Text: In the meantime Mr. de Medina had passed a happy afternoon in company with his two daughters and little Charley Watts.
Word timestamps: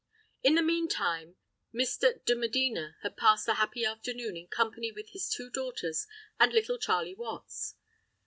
In 0.41 0.55
the 0.55 0.63
meantime 0.63 1.35
Mr. 1.71 2.25
de 2.25 2.33
Medina 2.35 2.97
had 3.03 3.15
passed 3.15 3.47
a 3.47 3.53
happy 3.53 3.85
afternoon 3.85 4.35
in 4.35 4.47
company 4.47 4.91
with 4.91 5.09
his 5.09 5.29
two 5.29 5.51
daughters 5.51 6.07
and 6.39 6.51
little 6.51 6.79
Charley 6.79 7.13
Watts. 7.13 7.75